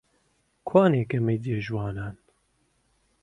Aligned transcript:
کوانێ 0.67 1.03
گەمەی 1.11 1.41
جێ 1.43 1.57
ژوانان؟ 1.65 2.15